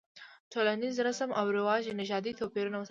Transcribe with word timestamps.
ټولنیز 0.51 0.95
رسم 1.07 1.29
او 1.39 1.45
رواج 1.57 1.83
نژادي 2.01 2.31
توپیرونه 2.39 2.75
وساتل. 2.75 2.79